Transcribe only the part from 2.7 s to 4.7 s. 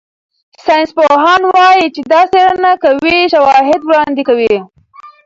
قوي شواهد وړاندې کوي.